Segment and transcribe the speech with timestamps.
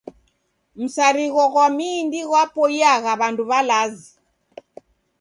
[0.81, 4.07] Msarigho gwa mindi gwapoiyagha w'andu w'alazi.